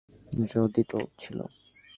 সেটা 0.39 0.57
অতীত 0.63 0.91
ছিলো। 1.17 1.45